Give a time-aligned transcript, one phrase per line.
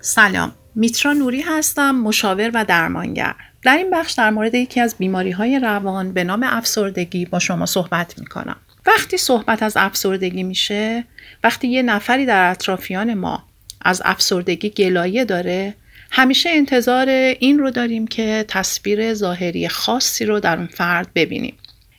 [0.00, 3.34] سلام میترا نوری هستم مشاور و درمانگر.
[3.62, 7.66] در این بخش در مورد یکی از بیماری های روان به نام افسردگی با شما
[7.66, 8.56] صحبت می کنم
[8.86, 11.04] وقتی صحبت از افسردگی میشه
[11.44, 13.44] وقتی یه نفری در اطرافیان ما
[13.80, 15.74] از افسردگی گلایه داره
[16.10, 21.54] همیشه انتظار این رو داریم که تصویر ظاهری خاصی رو در اون فرد ببینیم.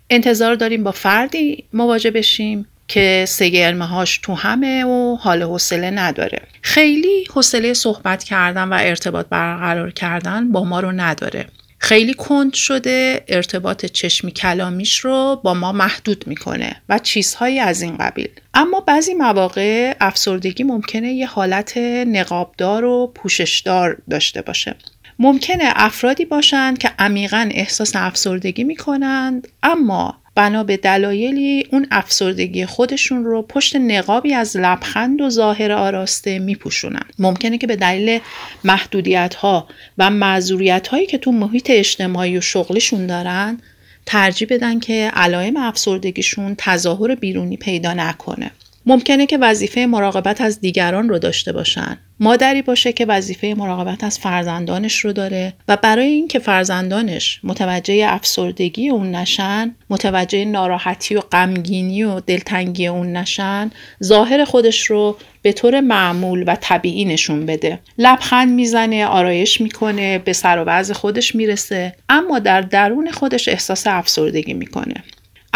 [0.10, 6.42] انتظار داریم با فردی مواجه بشیم که سگرمه هاش تو همه و حال حوصله نداره.
[6.62, 11.46] خیلی حوصله صحبت کردن و ارتباط برقرار کردن با ما رو نداره.
[11.78, 17.98] خیلی کند شده ارتباط چشمی کلامیش رو با ما محدود می‌کنه و چیزهایی از این
[17.98, 18.30] قبیل.
[18.54, 24.76] اما بعضی مواقع افسردگی ممکنه یه حالت نقابدار و پوششدار داشته باشه.
[25.20, 33.26] ممکنه افرادی باشند که عمیقا احساس افسردگی می‌کنند اما بنا به دلایلی اون افسردگی خودشون
[33.26, 37.04] رو پشت نقابی از لبخند و ظاهر آراسته میپوشونن.
[37.20, 38.20] ممکنه که به دلیل
[38.64, 39.68] محدودیت ها
[39.98, 43.58] و معذوریت هایی که تو محیط اجتماعی و شغلشون دارن
[44.06, 48.52] ترجیح بدن که علائم افسردگیشون تظاهر بیرونی پیدا نکنه.
[48.90, 51.98] ممکنه که وظیفه مراقبت از دیگران رو داشته باشن.
[52.20, 58.90] مادری باشه که وظیفه مراقبت از فرزندانش رو داره و برای اینکه فرزندانش متوجه افسردگی
[58.90, 63.72] اون نشن متوجه ناراحتی و غمگینی و دلتنگی اون نشن
[64.04, 67.80] ظاهر خودش رو به طور معمول و طبیعی نشون بده.
[67.98, 73.88] لبخند می‌زنه آرایش می‌کنه به سر و وضع خودش می‌رسه اما در درون خودش احساس
[73.88, 75.04] افسردگی می‌کنه.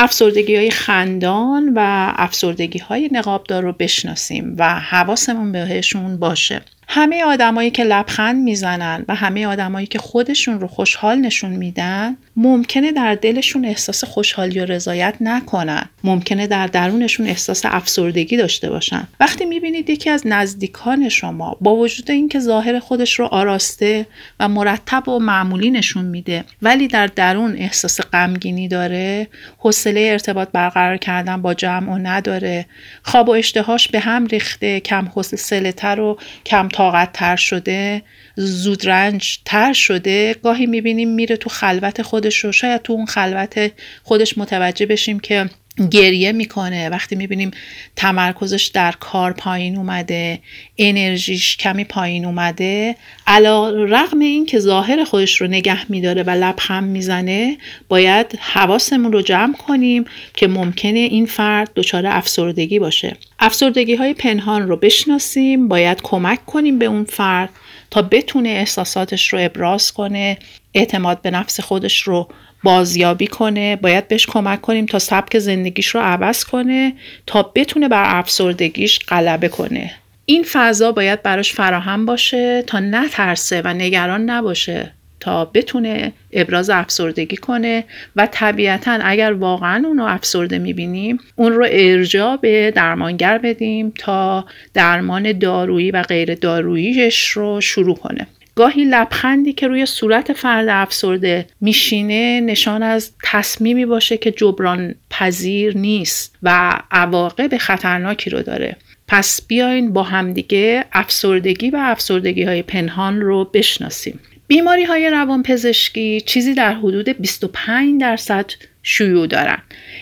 [0.03, 1.79] افسردگی های خندان و
[2.15, 6.61] افسردگی های نقابدار رو بشناسیم و حواسمون بهشون باشه.
[6.95, 12.91] همه آدمایی که لبخند می‌زنن و همه آدمایی که خودشون رو خوشحال نشون میدن ممکنه
[12.91, 15.89] در دلشون احساس خوشحالی و رضایت نکنن.
[16.03, 19.07] ممکنه در درونشون احساس افسردگی داشته باشن.
[19.19, 24.07] وقتی می‌بینید یکی از نزدیکان شما با وجود اینکه ظاهر خودش رو آراسته
[24.39, 29.27] و مرتب و معمولی نشون میده ولی در درون احساس غمگینی داره
[29.57, 32.65] حوصله ارتباط برقرار کردن با جمع و نداره
[33.03, 36.15] خواب و اشتهاش به هم ریخته کم حوصله و
[36.45, 38.01] کم طاقت تر شده
[38.35, 40.33] زودرنج تر شده.
[40.33, 43.71] گاهی می‌بینیم میره تو خلوت خودش رو شاید تو اون خلوت
[44.03, 45.49] خودش متوجه بشیم که
[45.91, 46.89] گریه می‌کنه.
[46.89, 47.51] وقتی می‌بینیم
[47.95, 50.39] تمرکزش در کار پایین اومده
[50.77, 52.95] انرژیش کمی پایین اومده
[53.27, 57.57] علا رغم این که ظاهر خودش رو نگه میداره و لبخند می‌زنه
[57.89, 63.17] باید حواسمون رو جمع کنیم که ممکنه این فرد دچار افسردگی باشه.
[63.39, 67.49] افسردگی های پنهان رو بشناسیم باید کمک کنیم به اون فرد
[67.91, 70.37] تا بتونه احساساتش رو ابراز کنه
[70.73, 72.27] اعتماد به نفس خودش رو
[72.63, 76.93] بازیابی کنه باید بهش کمک کنیم تا سبک زندگیش رو عوض کنه
[77.27, 79.91] تا بتونه بر افسردگیش غلبه کنه.
[80.25, 87.37] این فضا باید براش فراهم باشه تا نترسه و نگران نباشه تا بتونه ابراز افسردگی
[87.37, 87.83] کنه
[88.15, 94.45] و طبیعتا اگر واقعا اون رو افسرده می‌بینیم اون رو ارجاع به درمانگر بدیم تا
[94.73, 98.27] درمان دارویی و غیر داروییش رو شروع کنه.
[98.55, 105.77] گاهی لبخندی که روی صورت فرد افسرده میشینه نشان از تصمیمی باشه که جبران پذیر
[105.77, 108.75] نیست و عواقب خطرناکی رو داره.
[109.07, 114.19] پس بیاین با همدیگه افسردگی و افسردگی های پنهان رو بشناسیم.
[114.47, 118.45] بیماری های روان پزشکی چیزی در حدود 25 درصد
[118.83, 119.57] شیوع دارن.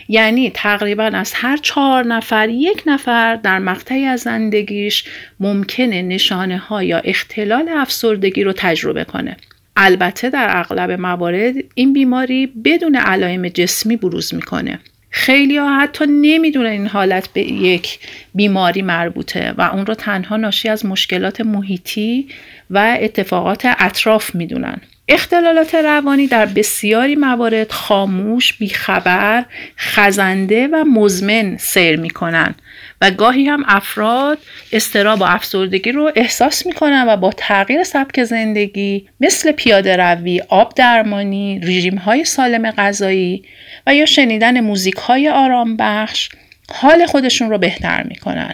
[0.07, 5.03] یعنی تقریبا از هر چهار نفر یک نفر در مقطعی از زندگیش
[5.39, 9.37] ممکنه نشانه ها یا اختلال افسردگی رو تجربه کنه.
[9.75, 14.79] البته در اغلب موارد این بیماری بدون علائم جسمی بروز می‌کنه.
[15.09, 17.99] خیلی ها حتی نمی‌دونن این حالت به یک
[18.35, 22.27] بیماری مربوطه و اون رو تنها ناشی از مشکلات محیطی
[22.69, 24.81] و اتفاقات اطراف می‌دونن.
[25.13, 29.45] اختلالات روانی در بسیاری موارد خاموش، بیخبر،
[29.77, 32.55] خزنده و مزمن سیر می‌کنن
[33.01, 34.37] و گاهی هم افراد
[34.71, 40.73] استراب و افسردگی رو احساس می‌کنن و با تغییر سبک زندگی مثل پیاده روی، آب
[40.75, 43.43] درمانی، رژیم های سالم غذایی
[43.87, 46.29] و یا شنیدن موزیک های آرام بخش
[46.73, 48.53] حال خودشون رو بهتر می‌کنن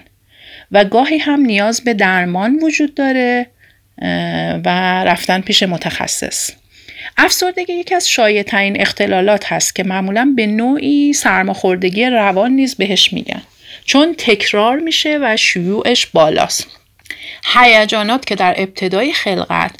[0.71, 3.48] و گاهی هم نیاز به درمان وجود داره
[4.65, 6.51] و رفتن پیش متخصص.
[7.17, 13.13] افسردگی یکی از شایع ترین اختلالات هست که معمولا به نوعی سرماخوردگی روان نیز بهش
[13.13, 13.41] میگن.
[13.85, 16.67] چون تکرار میشه و شیوعش بالاست.
[17.53, 19.71] هیجانات که در ابتدای خلقت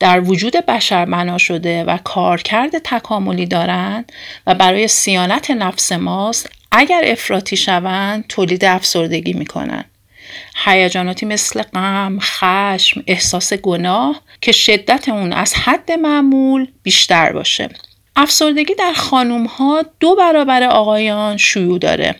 [0.00, 4.12] در وجود بشر بنا شده و کارکرد تکاملی دارند
[4.46, 9.84] و برای سیانت نفس ماست اگر افراطی شوند تولید افسردگی می‌کنند.
[10.64, 17.68] هیجاناتی مثل غم، خشم، احساس گناه که شدت اون از حد معمول بیشتر باشه.
[18.16, 22.16] افسردگی در خانوم ها دو برابر آقایان شیوع داره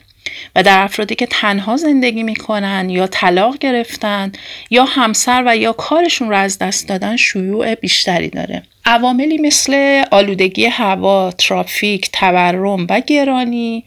[0.56, 4.32] و در افرادی که تنها زندگی می‌کنن یا طلاق گرفتن
[4.70, 10.66] یا همسر و یا کارشون رو از دست دادن شیوع بیشتری داره عواملی مثل آلودگی
[10.66, 13.84] هوا، ترافیک، تورم و گرانی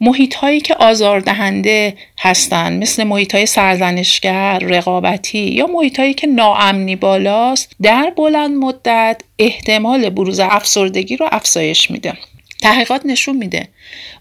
[0.00, 6.96] محیط هایی که آزاردهنده هستند مثل محیط های سرزنشگر، رقابتی یا محیط هایی که ناامنی
[6.96, 12.12] بالاست در بلند مدت احتمال بروز افسردگی رو افزایش میده.
[12.64, 13.68] تحقیقات نشون میده.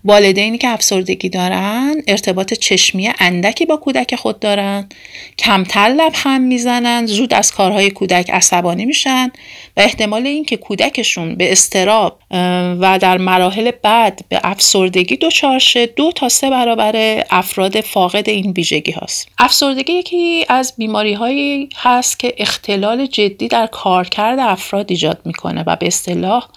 [0.06, 4.90] والدینی که افسردگی دارن ارتباط چشمی اندکی با کودک خود دارن
[5.38, 9.28] کمتر لبخند می‌زنن زود از کارهای کودک عصبانی میشن
[9.78, 12.20] و احتمال اینکه کودکشون به استراب
[12.82, 18.52] و در مراحل بعد به افسردگی دچار شه دو تا سه برابر افراد فاقد این
[18.52, 25.20] ویژگی هست افسردگی یکی از بیماری هایی هست که اختلال جدی در کارکرد افراد ایجاد
[25.26, 26.48] می‌کنه و به اصطلاح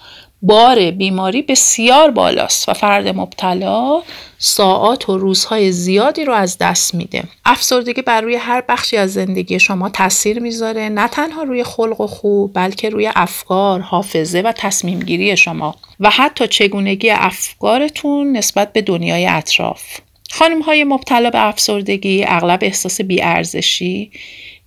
[0.41, 4.01] بار بیماری بسیار بالاست و فرد مبتلا
[4.37, 7.23] ساعات و روزهای زیادی رو از دست میده.
[7.45, 12.07] افسردگی بر روی هر بخشی از زندگی شما تاثیر می‌ذاره نه تنها روی خلق و
[12.07, 18.81] خوب بلکه روی افکار حافظه و تصمیم گیری شما و حتی چگونگی افکارتون نسبت به
[18.81, 19.83] دنیای اطراف.
[20.31, 24.11] خانم های مبتلا به افسردگی اغلب احساس بیارزشی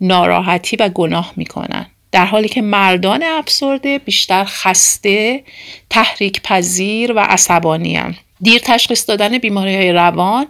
[0.01, 1.87] ناراحتی و گناه می‌کنن.
[2.13, 5.45] در حالی که مردان افسرده بیشتر خسته،
[5.91, 8.15] تحریک پذیر و عصبانی هم.
[8.41, 10.47] دیر تشخیص دادن بیماری های روان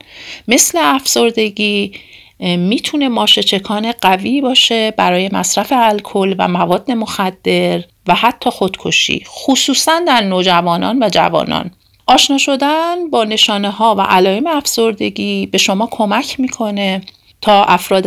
[0.49, 1.93] مثل افسردگی
[2.41, 10.01] می‌تونه ماشه چکان قوی باشه برای مصرف الکل و مواد مخدر و حتی خودکشی خصوصا
[10.07, 11.71] در نوجوانان و جوانان
[12.07, 17.03] آشنا شدن با نشانه ها و علائم افسردگی به شما کمک می‌کنه
[17.43, 18.07] تا افراد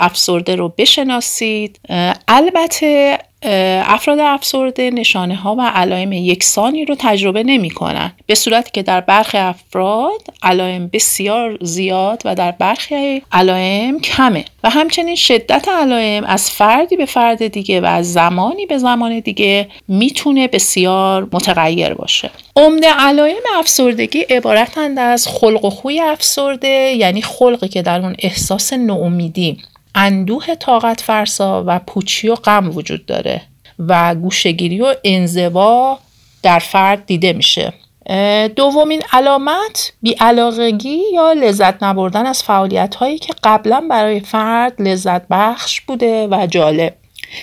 [0.00, 1.80] افسرده رو بشناسید.
[2.28, 3.18] البته
[3.86, 8.12] افراد افسرده نشانه ها و علائم یکسانی رو تجربه نمی کنن.
[8.26, 14.44] به صورتی که در برخی افراد علائم بسیار زیاد و در برخی علائم کمه.
[14.64, 19.68] و همچنین شدت علائم از فردی به فرد دیگه و از زمانی به زمان دیگه
[19.88, 22.30] می‌تونه بسیار متغیر باشه.
[22.56, 28.72] عمده علائم افسردگی عبارتند از خلق و خوی افسرده یعنی خلقی که در اون احساس
[28.72, 29.58] ناامیدی
[29.94, 33.42] اندوه طاقت فرسا و پوچی و غم وجود داره
[33.78, 35.98] و گوشگیری و انزوا
[36.42, 37.72] در فرد دیده میشه.
[38.56, 45.80] دومین علامت بیعلاقگی یا لذت نبردن از فعالیت هایی که قبلا برای فرد لذت بخش
[45.80, 46.94] بوده و جالب.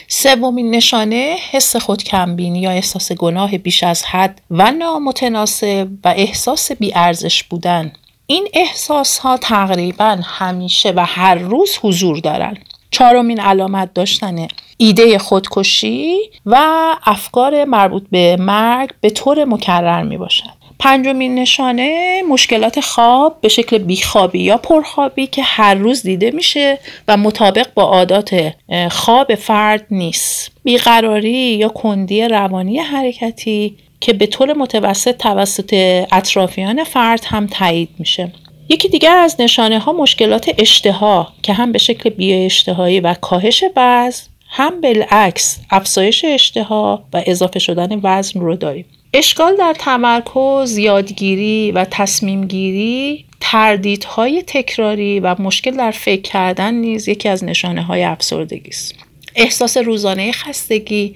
[0.07, 7.44] سومین نشانه حس خودکمبینی یا احساس گناه بیش از حد و نامتناسب و احساس بیارزش
[7.44, 7.94] بودن.
[8.31, 12.57] این احساس ها تقریبا همیشه و هر روز حضور دارن
[12.92, 14.47] چهارمین علامت داشتن
[14.78, 16.57] ایده خودکشی و
[17.06, 20.50] افکار مربوط به مرگ به طور مکرر می باشد.
[20.80, 27.18] پنجمین نشانه مشکلات خواب به شکل بیخوابی یا پرخوابی که هر روز دیده میشه و
[27.18, 28.54] مطابق با عادات
[28.92, 35.74] خواب فرد نیست بیقراری یا کندی روانی حرکتی که به طور متوسط توسط
[36.12, 38.31] اطرافیان فرد هم تایید میشه
[38.70, 43.64] یکی دیگر از نشانه ها مشکلات اشتها که هم به شکل بی اشتهایی و کاهش
[43.76, 51.72] وزن هم بالعکس افزایش اشتها و اضافه شدن وزن رو داریم اشکال در تمرکز، یادگیری
[51.72, 58.04] و تصمیم گیری تردیدهای تکراری و مشکل در فکر کردن نیز یکی از نشانه های
[58.04, 58.96] افسردگی است.
[59.35, 61.16] احساس روزانه خستگی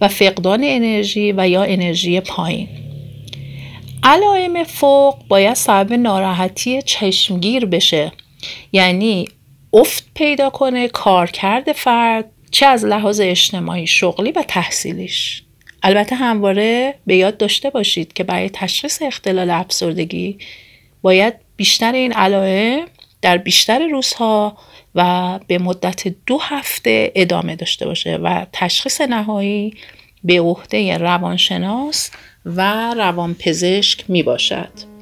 [0.00, 2.68] و فقدان انرژی و یا انرژی پایین.
[4.02, 8.12] علائم فوق باید سبب ناراحتی چشمگیر بشه.
[8.72, 9.28] یعنی
[9.72, 15.42] افت پیدا کنه کارکرد فرد چه از لحاظ اجتماعی شغلی و تحصیلیش.
[15.82, 20.38] البته همواره به یاد داشته باشید که برای تشخیص اختلال افسردگی
[21.02, 22.86] باید بیشتر این علائم
[23.26, 24.56] در بیشتر روزها
[24.94, 29.74] و به مدت دو هفته ادامه داشته باشه و تشخیص نهایی
[30.24, 32.10] به عهده روانشناس
[32.44, 34.95] و روانپزشک می باشد.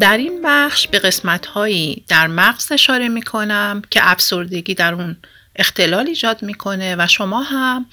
[0.00, 5.16] در این بخش به قسمت هایی در مغز اشاره می کنم که افسردگی در اون
[5.56, 7.86] اختلال ایجاد می‌کنه و شما هم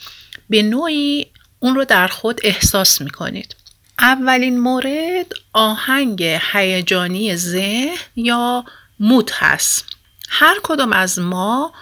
[0.49, 1.27] به نوعی
[1.59, 3.55] اون رو در خود احساس می کنید.
[3.99, 8.65] اولین مورد آهنگ هیجانی ذهن یا
[8.99, 9.85] مود هست.
[10.29, 11.73] هر کدام از ما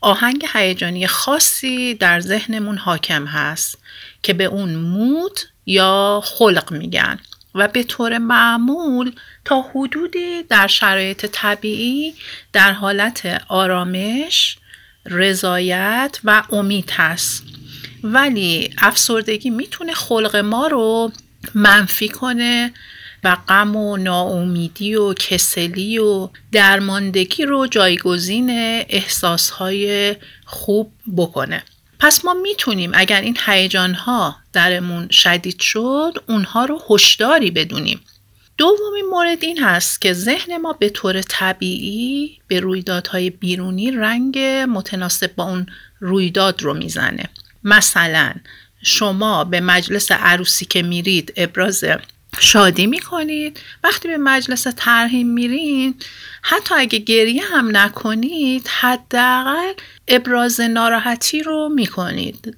[0.00, 3.78] آهنگ هیجانی خاصی در ذهنمون حاکم هست
[4.22, 7.18] که به اون مود یا خلق میگن
[7.54, 9.12] و به طور معمول
[9.44, 12.14] تا حدودی در شرایط طبیعی
[12.52, 14.56] در حالت آرامش،
[15.06, 17.44] رضایت و امید هست.
[18.02, 21.12] ولی افسردگی می‌تونه خلق ما رو
[21.54, 22.72] منفی کنه
[23.24, 28.50] و غم و ناامیدی و کسلی و درماندگی رو جایگزین
[28.88, 31.62] احساسهای خوب بکنه.
[32.00, 38.00] پس ما می‌تونیم اگر این هیجان ها درمون شدید شد اونها رو هشداری بدونیم.
[38.58, 44.38] دومین مورد این هست که ذهن ما به طور طبیعی به رویدادهای بیرونی رنگ
[44.68, 45.66] متناسب با اون
[46.00, 47.24] رویداد رو می‌زنه.
[47.64, 48.34] مثلا
[48.82, 51.84] شما به مجلس عروسی که میرید ابراز
[52.38, 53.60] شادی می‌کنید.
[53.84, 55.94] وقتی به مجلس ترهیم میرین
[56.42, 59.72] حتی اگه گریه هم نکنید حداقل
[60.08, 62.56] ابراز ناراحتی رو می‌کنید.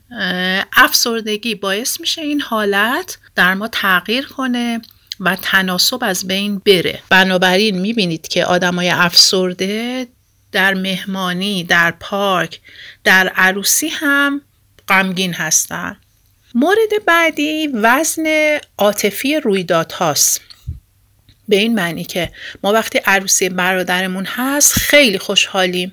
[0.77, 4.81] افسردگی باعث میشه این حالت در ما تغییر کنه
[5.21, 7.03] و تناسب از بین بره.
[7.11, 10.07] بنابراین می‌بینید که آدمای افسرده
[10.53, 12.61] در مهمانی در پارک
[13.05, 14.41] در عروسی هم
[14.89, 15.97] غمگین هستن.
[16.55, 20.41] مورد بعدی وزن عاطفی رویداد هاست
[21.49, 22.31] به این معنی که
[22.63, 25.93] ما وقتی عروسی برادرمون هست خیلی خوشحالیم.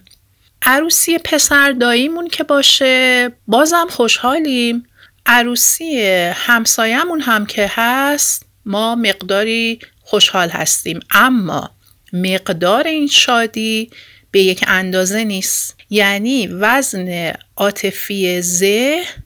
[0.61, 4.85] عروسی پسر داییمون که باشه بازم خوشحالیم.
[5.25, 6.01] عروسی
[6.35, 10.99] همسایمون هم که هست ما مقداری خوشحال هستیم.
[11.11, 11.71] اما
[12.13, 13.89] مقدار این شادی
[14.31, 15.75] به یک اندازه نیست.
[15.89, 19.23] یعنی وزن عاطفی ذهن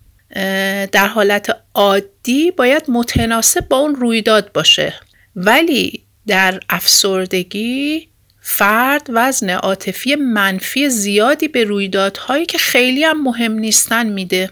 [0.92, 4.94] در حالت عادی باید متناسب با اون رویداد باشه.
[5.36, 8.08] ولی در افسردگی
[8.42, 14.50] فرد وزن عاطفی منفی زیادی به رویدادهایی که خیلی هم مهم نیستن میده.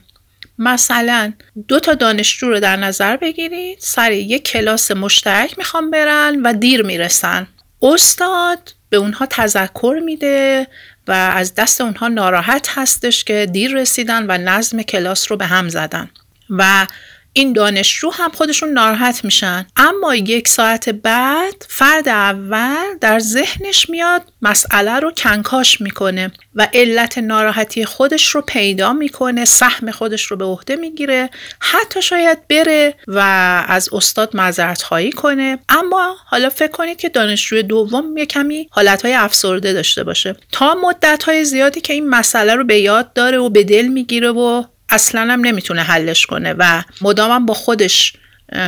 [0.57, 1.33] مثلا
[1.67, 6.81] دو تا دانشجو رو در نظر بگیرید سر یک کلاس مشترک می‌خوام برن و دیر
[6.81, 7.47] می‌رسن.
[7.81, 10.67] استاد به اونها تذکر میده
[11.07, 15.69] و از دست اونها ناراحت هستش که دیر رسیدن و نظم کلاس رو به هم
[15.69, 16.09] زدن.
[16.49, 16.87] و
[17.33, 19.67] این دانشجو هم خودشون ناراحت میشن.
[19.75, 27.17] اما یک ساعت بعد فرد اول در ذهنش میاد مسئله رو کنکاش می‌کنه و علت
[27.17, 33.19] ناراحتی خودش رو پیدا می‌کنه سهم خودش رو به عهده می‌گیره حتی شاید بره و
[33.67, 35.59] از استاد معذرت خواهی کنه.
[35.69, 40.35] اما حالا فکر کنید که دانشجوی دوم یه کمی حالتهای افسرده داشته باشه.
[40.51, 44.31] تا مدت های زیادی که این مسئله رو به یاد داره و به دل می‌گیره
[44.31, 48.13] و اصلا هم نمی‌تونه حلش کنه و مدامم با خودش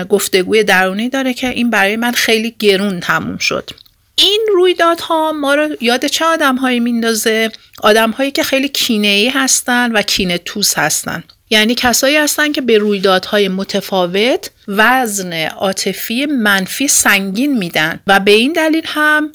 [0.10, 3.70] گفتگوی درونی داره که این برای من خیلی گرون تموم شد.
[4.16, 7.52] این رویدادها ما رو یاد چه آدم هایی میندازه؟
[7.82, 11.24] آدم هایی که خیلی کینه ای هستن و کینه توس هستن.
[11.50, 18.54] یعنی کسایی هستن که به رویدادهای متفاوت وزن عاطفی منفی سنگین میدن و به این
[18.54, 19.32] دلیل هم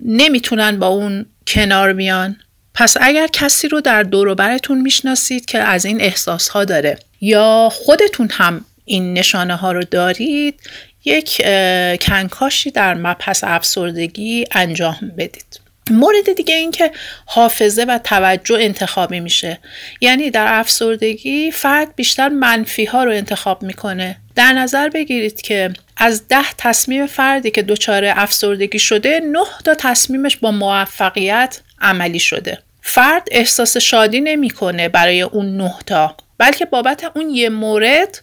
[0.00, 2.36] نمی‌تونن با اون کنار بیان.
[2.74, 7.68] پس اگر کسی رو در دور برتون می‌شناسید که از این احساس ها داره یا
[7.72, 10.60] خودتون هم این نشانه ها رو دارید
[11.04, 11.42] یک
[12.02, 15.60] کنکاشی در مبحث افسردگی انجام بدید.
[15.90, 16.90] مورد دیگه این که
[17.26, 19.58] حافظه و توجه انتخابی میشه.
[20.00, 24.16] یعنی در افسردگی فرد بیشتر منفی ها رو انتخاب می‌کنه.
[24.34, 30.36] در نظر بگیرید که از ده تصمیم فردی که دچار افسردگی شده نه تا تصمیمش
[30.36, 32.58] با موفقیت عملی شده.
[32.82, 38.20] فرد احساس شادی نمی‌کنه برای اون نه تا بلکه بابت اون یه مورد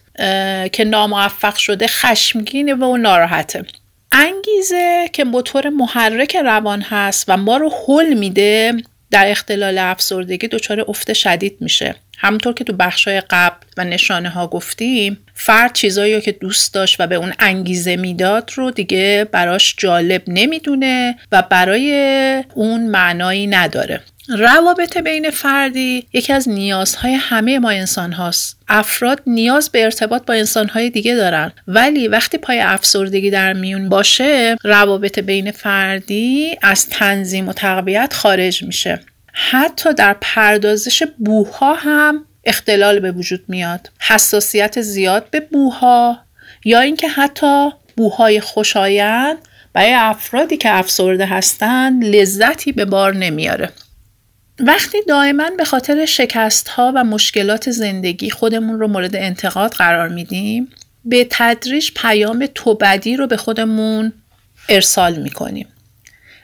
[0.72, 3.64] که ناموفق شده خشمگینه و ناراحته.
[4.12, 8.72] انگیزه که موتور محرک روان هست و ما رو حل میده
[9.10, 11.94] در اختلال افسردگی دچار افت شدید میشه.
[12.18, 17.06] همونطور که تو بخشای قبل و نشانه ها گفتیم فرد چیزایی که دوست داشت و
[17.06, 24.00] به اون انگیزه می‌داد رو دیگه براش جالب نمی‌دونه و برای اون معنایی نداره.
[24.28, 28.56] روابط بین فردی یکی از نیازهای همه ما انسان هاست.
[28.68, 31.52] افراد نیاز به ارتباط با انسانهای دیگه دارن.
[31.68, 38.62] ولی وقتی پای افسردگی در میون باشه روابط بین فردی از تنظیم و تقویت خارج
[38.62, 39.00] میشه.
[39.40, 43.90] حتی در پردازش بوها هم اختلال به وجود میاد.
[43.98, 46.18] حساسیت زیاد به بوها
[46.64, 49.38] یا اینکه حتی بوهای خوشایند
[49.72, 53.70] برای افرادی که افسرده هستن لذتی به بار نمیاره.
[54.60, 60.68] وقتی دائما به خاطر شکست ها و مشکلات زندگی خودمون رو مورد انتقاد قرار میدیم
[61.04, 64.12] به تدریج پیام توبدی رو به خودمون
[64.68, 65.68] ارسال می‌کنیم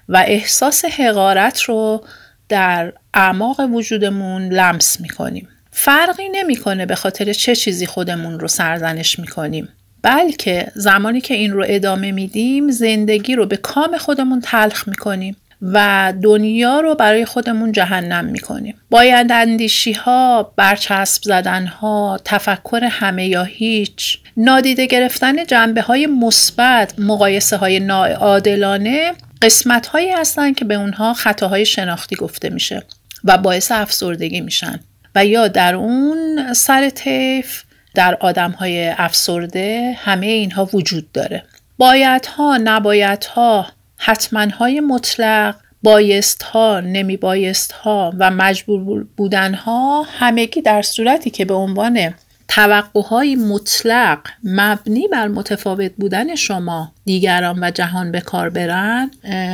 [0.08, 2.04] و احساس حقارت رو
[2.48, 5.48] در اعماق وجودمون لمس می‌کنیم.
[5.70, 9.68] فرقی نمی‌کنه به خاطر چه چیزی خودمون رو سرزنش می‌کنیم.
[10.02, 16.12] بلکه زمانی که این رو ادامه میدیم زندگی رو به کام خودمون تلخ می‌کنیم و
[16.22, 18.74] دنیا رو برای خودمون جهنم می‌کنیم.
[18.90, 26.94] باید اندیشی ها برچسب زدن ها تفکر همه یا هیچ نادیده گرفتن جنبه های مثبت
[26.98, 29.12] مقایسه های ناعادلانه
[29.44, 32.82] قسمت هایی هستن که به اونها خطاهای شناختی گفته میشه
[33.24, 34.80] و باعث افسردگی میشن
[35.14, 37.62] و یا در اون سر طیف
[37.94, 41.44] در آدم های افسرده همه اینها وجود داره.
[41.78, 50.62] بایدها نبایدها حتما های مطلق بایست ها نمی بایست ها و مجبور بودن ها همگی
[50.62, 52.14] در صورتی که به عنوان
[52.54, 59.10] توقعهای مطلق مبنی بر متفاوت بودن شما دیگران و جهان به کار برن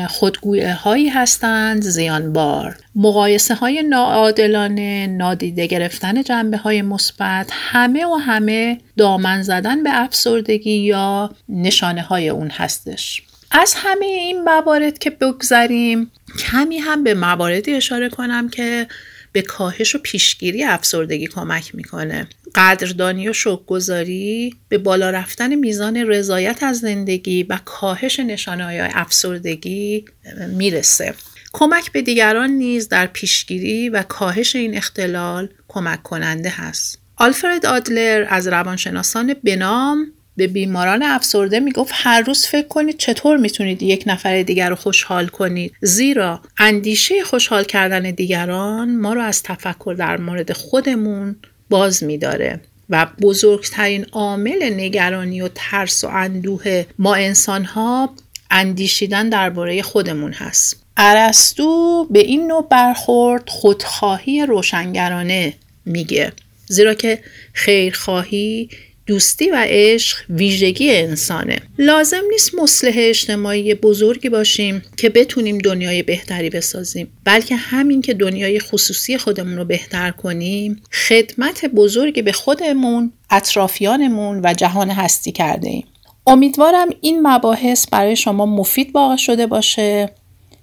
[0.08, 2.76] خودگویه هایی هستند زیانبار.
[2.94, 10.76] مقایسه های ناعادلانه نادیده گرفتن جنبه های مثبت همه و همه دامن زدن به افسردگی
[10.76, 13.22] یا نشانه های اون هستش.
[13.50, 18.86] از همه این موارد که بگذریم کمی هم به مواردی اشاره کنم که
[19.32, 22.28] به کاهش و پیشگیری افسردگی کمک می‌کنه.
[22.54, 30.04] قدردانی و شکرگذاری به بالا رفتن میزان رضایت از زندگی و کاهش نشانه های افسردگی
[30.48, 31.14] می‌رسه.
[31.52, 36.98] کمک به دیگران نیز در پیشگیری و کاهش این اختلال کمک کننده هست.
[37.16, 43.82] آلفرد آدلر از روانشناسان بنام به بیماران افسرده می‌گفت هر روز فکر کنید چطور می‌تونید
[43.82, 45.72] یک نفر دیگر رو خوشحال کنید.
[45.80, 51.36] زیرا اندیشه خوشحال کردن دیگران ما رو از تفکر در مورد خودمون
[51.70, 58.14] باز میداره و بزرگترین عامل نگرانی و ترس و اندوه ما انسان ها
[58.50, 60.76] اندیشیدن درباره خودمون هست.
[60.96, 65.54] ارسطو به این نوع برخورد خودخواهی روشنگرانه
[65.84, 66.32] میگه
[66.66, 67.18] زیرا که
[67.52, 68.68] خیرخواهی
[69.10, 71.58] دوستی و عشق ویژگی انسانه.
[71.78, 78.60] لازم نیست مصلح اجتماعی بزرگی باشیم که بتونیم دنیای بهتری بسازیم بلکه همین که دنیای
[78.60, 85.84] خصوصی خودمون رو بهتر کنیم خدمت بزرگی به خودمون اطرافیانمون و جهان هستی کرده ایم
[86.26, 90.14] امیدوارم این مباحث برای شما مفید واقع شده باشه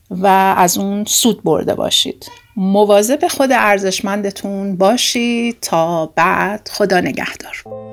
[0.09, 2.25] و از اون سود برده باشید.
[2.55, 5.57] مواظب خود ارزشمندتون باشید.
[5.61, 7.86] تا بعد خدا نگهدار.